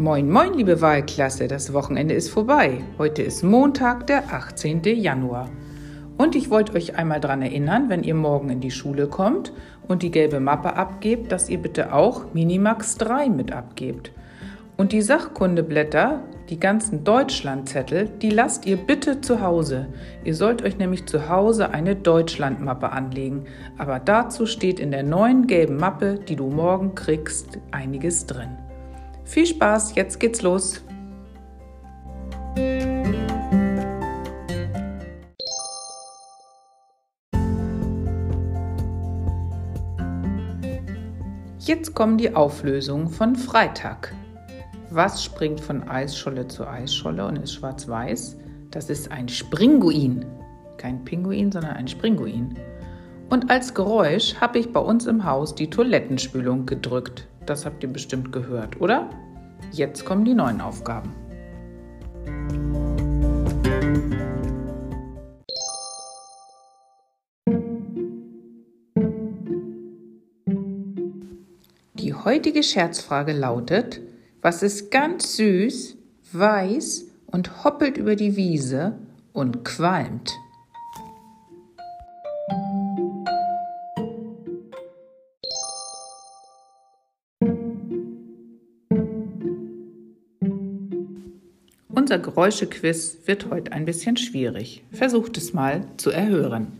Moin, 0.00 0.30
moin, 0.30 0.54
liebe 0.54 0.80
Wahlklasse, 0.80 1.48
das 1.48 1.72
Wochenende 1.72 2.14
ist 2.14 2.30
vorbei. 2.30 2.84
Heute 2.98 3.22
ist 3.22 3.42
Montag, 3.42 4.06
der 4.06 4.32
18. 4.32 4.84
Januar. 4.84 5.50
Und 6.16 6.36
ich 6.36 6.50
wollte 6.50 6.74
euch 6.74 6.96
einmal 6.96 7.18
daran 7.18 7.42
erinnern, 7.42 7.88
wenn 7.88 8.04
ihr 8.04 8.14
morgen 8.14 8.48
in 8.48 8.60
die 8.60 8.70
Schule 8.70 9.08
kommt 9.08 9.52
und 9.88 10.04
die 10.04 10.12
gelbe 10.12 10.38
Mappe 10.38 10.76
abgebt, 10.76 11.32
dass 11.32 11.48
ihr 11.48 11.58
bitte 11.58 11.92
auch 11.92 12.32
Minimax 12.32 12.96
3 12.98 13.28
mit 13.28 13.50
abgebt. 13.50 14.12
Und 14.76 14.92
die 14.92 15.02
Sachkundeblätter, 15.02 16.22
die 16.48 16.60
ganzen 16.60 17.02
Deutschlandzettel, 17.02 18.08
die 18.22 18.30
lasst 18.30 18.66
ihr 18.66 18.76
bitte 18.76 19.20
zu 19.20 19.40
Hause. 19.40 19.88
Ihr 20.22 20.36
sollt 20.36 20.62
euch 20.62 20.78
nämlich 20.78 21.06
zu 21.06 21.28
Hause 21.28 21.70
eine 21.70 21.96
Deutschlandmappe 21.96 22.92
anlegen. 22.92 23.46
Aber 23.78 23.98
dazu 23.98 24.46
steht 24.46 24.78
in 24.78 24.92
der 24.92 25.02
neuen 25.02 25.48
gelben 25.48 25.76
Mappe, 25.76 26.20
die 26.20 26.36
du 26.36 26.46
morgen 26.46 26.94
kriegst, 26.94 27.58
einiges 27.72 28.26
drin. 28.26 28.58
Viel 29.28 29.44
Spaß, 29.44 29.94
jetzt 29.94 30.18
geht's 30.20 30.40
los. 30.40 30.82
Jetzt 41.58 41.94
kommen 41.94 42.16
die 42.16 42.34
Auflösungen 42.34 43.08
von 43.08 43.36
Freitag. 43.36 44.14
Was 44.88 45.22
springt 45.22 45.60
von 45.60 45.86
Eisscholle 45.86 46.48
zu 46.48 46.66
Eisscholle 46.66 47.26
und 47.26 47.36
ist 47.36 47.52
schwarz-weiß? 47.52 48.38
Das 48.70 48.88
ist 48.88 49.12
ein 49.12 49.28
Springuin. 49.28 50.24
Kein 50.78 51.04
Pinguin, 51.04 51.52
sondern 51.52 51.72
ein 51.72 51.86
Springuin. 51.86 52.54
Und 53.28 53.50
als 53.50 53.74
Geräusch 53.74 54.36
habe 54.36 54.58
ich 54.58 54.72
bei 54.72 54.80
uns 54.80 55.06
im 55.06 55.26
Haus 55.26 55.54
die 55.54 55.68
Toilettenspülung 55.68 56.64
gedrückt. 56.64 57.28
Das 57.48 57.64
habt 57.64 57.82
ihr 57.82 57.90
bestimmt 57.90 58.30
gehört, 58.30 58.78
oder? 58.78 59.08
Jetzt 59.72 60.04
kommen 60.04 60.26
die 60.26 60.34
neuen 60.34 60.60
Aufgaben. 60.60 61.14
Die 71.94 72.12
heutige 72.12 72.62
Scherzfrage 72.62 73.32
lautet, 73.32 74.02
was 74.42 74.62
ist 74.62 74.90
ganz 74.90 75.36
süß, 75.36 75.96
weiß 76.30 77.06
und 77.28 77.64
hoppelt 77.64 77.96
über 77.96 78.14
die 78.14 78.36
Wiese 78.36 78.98
und 79.32 79.64
qualmt? 79.64 80.34
Unser 91.90 92.18
Geräuschequiz 92.18 93.18
wird 93.24 93.50
heute 93.50 93.72
ein 93.72 93.86
bisschen 93.86 94.16
schwierig. 94.16 94.84
Versucht 94.92 95.38
es 95.38 95.54
mal 95.54 95.84
zu 95.96 96.10
erhören. 96.10 96.72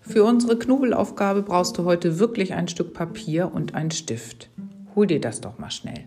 Für 0.00 0.24
unsere 0.24 0.58
Knobelaufgabe 0.58 1.42
brauchst 1.42 1.78
du 1.78 1.84
heute 1.84 2.18
wirklich 2.18 2.54
ein 2.54 2.66
Stück 2.68 2.94
Papier 2.94 3.52
und 3.54 3.74
einen 3.74 3.92
Stift. 3.92 4.49
Hol 4.94 5.06
dir 5.06 5.20
das 5.20 5.40
doch 5.40 5.58
mal 5.58 5.70
schnell. 5.70 6.04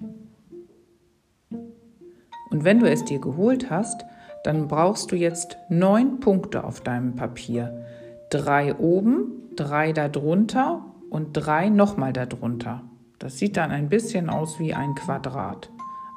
Und 2.49 2.63
wenn 2.63 2.79
du 2.79 2.89
es 2.89 3.03
dir 3.03 3.19
geholt 3.19 3.69
hast, 3.69 4.05
dann 4.43 4.67
brauchst 4.67 5.11
du 5.11 5.15
jetzt 5.15 5.57
neun 5.69 6.19
Punkte 6.19 6.63
auf 6.63 6.81
deinem 6.81 7.15
Papier. 7.15 7.85
Drei 8.29 8.75
oben, 8.75 9.31
drei 9.55 9.93
darunter 9.93 10.85
und 11.09 11.33
drei 11.33 11.69
nochmal 11.69 12.13
darunter. 12.13 12.83
Das 13.19 13.37
sieht 13.37 13.57
dann 13.57 13.71
ein 13.71 13.89
bisschen 13.89 14.29
aus 14.29 14.59
wie 14.59 14.73
ein 14.73 14.95
Quadrat. 14.95 15.69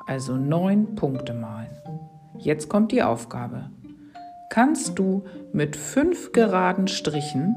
Also 0.06 0.37
neun 0.37 0.94
Punkte 0.94 1.34
malen. 1.34 1.71
Jetzt 2.38 2.69
kommt 2.69 2.93
die 2.93 3.03
Aufgabe. 3.03 3.71
Kannst 4.50 4.99
du 4.99 5.25
mit 5.53 5.76
fünf 5.76 6.32
geraden 6.32 6.88
Strichen 6.88 7.56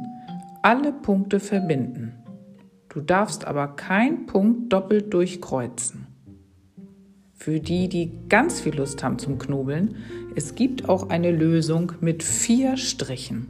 alle 0.61 0.91
Punkte 0.91 1.39
verbinden? 1.39 2.13
Du 2.89 3.01
darfst 3.01 3.45
aber 3.45 3.67
keinen 3.67 4.25
Punkt 4.25 4.73
doppelt 4.73 5.13
durchkreuzen. 5.13 6.07
Für 7.35 7.59
die, 7.59 7.87
die 7.87 8.11
ganz 8.27 8.59
viel 8.59 8.75
Lust 8.75 9.03
haben 9.03 9.19
zum 9.19 9.37
Knobeln, 9.37 9.95
es 10.35 10.55
gibt 10.55 10.89
auch 10.89 11.09
eine 11.09 11.31
Lösung 11.31 11.93
mit 12.01 12.23
vier 12.23 12.75
Strichen. 12.77 13.47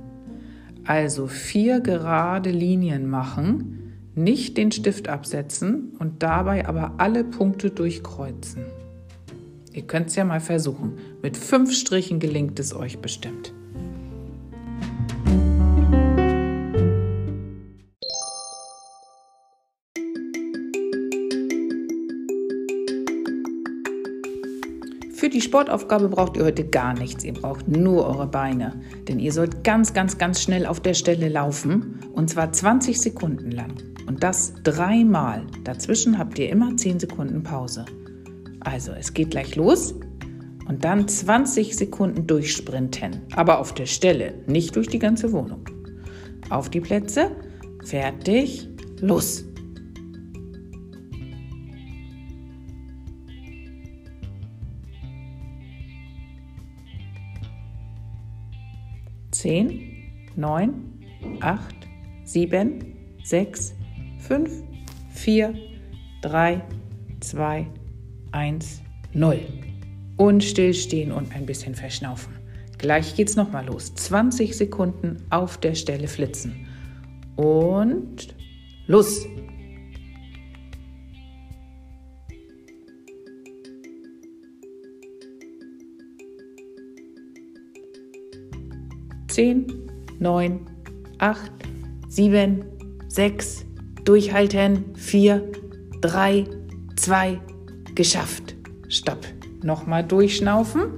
Also 0.85 1.27
vier 1.27 1.79
gerade 1.79 2.51
Linien 2.51 3.09
machen, 3.09 3.95
nicht 4.13 4.57
den 4.57 4.71
Stift 4.71 5.07
absetzen 5.07 5.93
und 5.99 6.21
dabei 6.21 6.67
aber 6.67 6.95
alle 6.97 7.23
Punkte 7.23 7.71
durchkreuzen. 7.71 8.65
Ihr 9.73 9.83
könnt 9.83 10.07
es 10.07 10.15
ja 10.15 10.25
mal 10.25 10.41
versuchen. 10.41 10.97
Mit 11.21 11.37
fünf 11.37 11.73
Strichen 11.73 12.19
gelingt 12.19 12.59
es 12.59 12.75
euch 12.75 12.99
bestimmt. 12.99 13.53
Die 25.39 25.45
Sportaufgabe 25.45 26.09
braucht 26.09 26.35
ihr 26.35 26.43
heute 26.43 26.65
gar 26.65 26.93
nichts. 26.93 27.23
Ihr 27.23 27.31
braucht 27.31 27.65
nur 27.65 28.05
eure 28.05 28.27
Beine. 28.27 28.73
Denn 29.07 29.21
ihr 29.21 29.31
sollt 29.31 29.63
ganz, 29.63 29.93
ganz, 29.93 30.17
ganz 30.17 30.41
schnell 30.41 30.65
auf 30.65 30.81
der 30.81 30.93
Stelle 30.93 31.29
laufen. 31.29 31.97
Und 32.11 32.29
zwar 32.29 32.51
20 32.51 32.99
Sekunden 32.99 33.49
lang. 33.49 33.71
Und 34.05 34.21
das 34.21 34.53
dreimal. 34.65 35.43
Dazwischen 35.63 36.17
habt 36.17 36.37
ihr 36.39 36.49
immer 36.49 36.75
10 36.75 36.99
Sekunden 36.99 37.41
Pause. 37.41 37.85
Also, 38.59 38.91
es 38.91 39.13
geht 39.13 39.31
gleich 39.31 39.55
los. 39.55 39.95
Und 40.67 40.83
dann 40.83 41.07
20 41.07 41.73
Sekunden 41.73 42.27
durchsprinten. 42.27 43.21
Aber 43.33 43.59
auf 43.59 43.73
der 43.73 43.85
Stelle, 43.85 44.33
nicht 44.45 44.75
durch 44.75 44.89
die 44.89 44.99
ganze 44.99 45.31
Wohnung. 45.31 45.63
Auf 46.49 46.67
die 46.67 46.81
Plätze. 46.81 47.31
Fertig. 47.85 48.67
Los. 48.99 49.45
10, 59.39 60.31
9, 60.35 60.73
8, 61.39 61.75
7, 62.25 62.93
6, 63.23 63.73
5, 64.17 64.63
4, 65.11 65.53
3, 66.21 66.61
2, 67.21 67.67
1, 68.33 68.81
0. 69.13 69.39
Und 70.17 70.43
stillstehen 70.43 71.13
und 71.13 71.33
ein 71.33 71.45
bisschen 71.45 71.73
verschnaufen. 71.73 72.33
Gleich 72.77 73.15
geht's 73.15 73.37
nochmal 73.37 73.65
los. 73.65 73.95
20 73.95 74.57
Sekunden 74.57 75.23
auf 75.29 75.57
der 75.57 75.75
Stelle 75.75 76.09
flitzen. 76.09 76.67
Und 77.37 78.35
los! 78.87 79.25
10, 89.29 89.89
9, 90.19 90.59
8, 91.19 91.51
7, 92.09 92.65
6, 93.07 93.65
durchhalten, 94.03 94.95
4, 94.95 95.51
3, 96.01 96.45
2, 96.95 97.39
geschafft. 97.95 98.55
Stopp. 98.87 99.25
Nochmal 99.61 100.03
durchschnaufen 100.03 100.93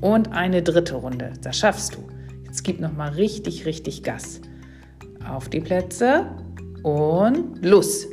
und 0.00 0.32
eine 0.32 0.62
dritte 0.62 0.94
Runde. 0.94 1.32
Das 1.42 1.58
schaffst 1.58 1.94
du. 1.94 1.98
Jetzt 2.44 2.64
gib 2.64 2.80
nochmal 2.80 3.10
richtig, 3.10 3.66
richtig 3.66 4.02
Gas. 4.02 4.40
Auf 5.28 5.48
die 5.48 5.60
Plätze 5.60 6.26
und 6.82 7.64
los. 7.64 8.06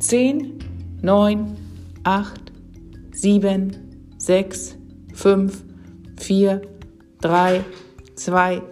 10, 0.00 0.58
9, 1.02 1.56
8, 2.04 2.52
7, 3.10 3.76
6, 4.16 4.76
5, 5.12 5.64
4, 6.16 6.62
3, 7.20 7.64
2, 8.14 8.62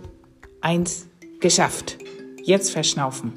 1, 0.61 1.09
geschafft. 1.41 1.99
Jetzt 2.45 2.71
verschnaufen. 2.71 3.33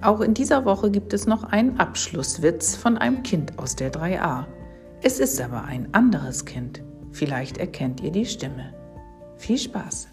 Auch 0.00 0.22
in 0.22 0.32
dieser 0.32 0.64
Woche 0.64 0.90
gibt 0.90 1.12
es 1.12 1.26
noch 1.26 1.44
einen 1.44 1.78
Abschlusswitz 1.78 2.76
von 2.76 2.96
einem 2.96 3.22
Kind 3.22 3.58
aus 3.58 3.76
der 3.76 3.92
3a. 3.92 4.46
Es 5.00 5.20
ist 5.20 5.40
aber 5.40 5.64
ein 5.64 5.94
anderes 5.94 6.44
Kind. 6.44 6.82
Vielleicht 7.12 7.58
erkennt 7.58 8.00
ihr 8.00 8.10
die 8.10 8.26
Stimme. 8.26 8.74
Viel 9.36 9.56
Spaß! 9.56 10.08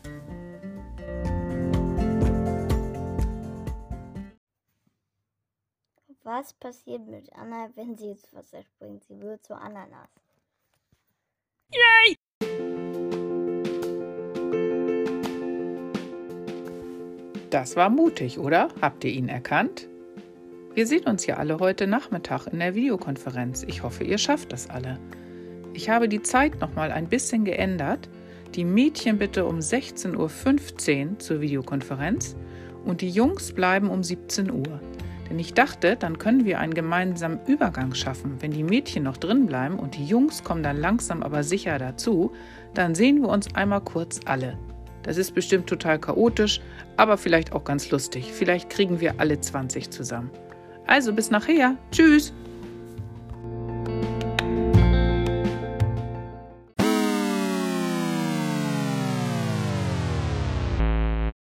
Was 6.22 6.54
passiert 6.54 7.08
mit 7.08 7.34
Anna, 7.34 7.70
wenn 7.76 7.98
sie 7.98 8.10
ins 8.10 8.32
Wasser 8.34 8.62
springt? 8.64 9.04
Sie 9.06 9.20
wird 9.20 9.44
zur 9.44 9.60
Ananas. 9.60 10.10
Yay! 11.72 12.16
Das 17.50 17.76
war 17.76 17.90
mutig, 17.90 18.38
oder? 18.38 18.70
Habt 18.82 19.04
ihr 19.04 19.12
ihn 19.12 19.30
erkannt? 19.30 19.88
Wir 20.76 20.86
sehen 20.86 21.06
uns 21.06 21.26
ja 21.26 21.38
alle 21.38 21.60
heute 21.60 21.88
Nachmittag 21.88 22.48
in 22.48 22.60
der 22.60 22.76
Videokonferenz. 22.76 23.64
Ich 23.66 23.82
hoffe, 23.82 24.04
ihr 24.04 24.18
schafft 24.18 24.52
das 24.52 24.70
alle. 24.70 25.00
Ich 25.74 25.90
habe 25.90 26.10
die 26.10 26.22
Zeit 26.22 26.60
noch 26.60 26.76
mal 26.76 26.92
ein 26.92 27.08
bisschen 27.08 27.46
geändert. 27.46 28.10
Die 28.56 28.66
Mädchen 28.66 29.18
bitte 29.18 29.46
um 29.46 29.60
16.15 29.60 31.12
Uhr 31.12 31.20
zur 31.20 31.40
Videokonferenz 31.40 32.36
und 32.84 33.00
die 33.00 33.10
Jungs 33.10 33.54
bleiben 33.54 33.90
um 33.90 34.04
17 34.04 34.52
Uhr. 34.52 34.82
Denn 35.30 35.40
ich 35.40 35.54
dachte, 35.54 35.96
dann 35.96 36.20
können 36.20 36.44
wir 36.44 36.60
einen 36.60 36.74
gemeinsamen 36.74 37.40
Übergang 37.48 37.96
schaffen. 37.96 38.36
Wenn 38.42 38.52
die 38.52 38.66
Mädchen 38.66 39.04
noch 39.04 39.16
drin 39.16 39.46
bleiben 39.46 39.80
und 39.80 39.96
die 39.96 40.06
Jungs 40.06 40.44
kommen 40.44 40.62
dann 40.62 40.76
langsam 40.76 41.24
aber 41.24 41.44
sicher 41.44 41.80
dazu, 41.80 42.34
dann 42.74 42.96
sehen 42.96 43.22
wir 43.22 43.30
uns 43.30 43.56
einmal 43.56 43.80
kurz 43.80 44.20
alle. 44.26 44.58
Das 45.04 45.16
ist 45.16 45.34
bestimmt 45.34 45.68
total 45.68 46.00
chaotisch, 46.00 46.60
aber 46.98 47.16
vielleicht 47.16 47.54
auch 47.54 47.64
ganz 47.64 47.92
lustig. 47.92 48.34
Vielleicht 48.34 48.70
kriegen 48.70 49.00
wir 49.00 49.22
alle 49.22 49.40
20 49.40 49.90
zusammen. 49.90 50.32
Also 50.88 51.14
bis 51.14 51.32
nachher. 51.32 51.76
Tschüss. 51.92 52.34